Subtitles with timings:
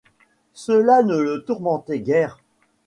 [0.55, 2.39] Cela ne le tourmentait guère.